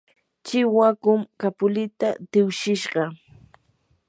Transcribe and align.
chiwakum 0.45 1.21
kapulita 1.39 2.07
tiwshishqa. 2.31 3.03